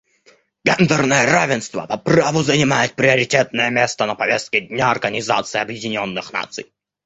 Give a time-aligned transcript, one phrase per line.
[0.65, 6.73] Гендерное равенство по праву занимает приоритетное место на повестке дня Организации Объединенных Наций.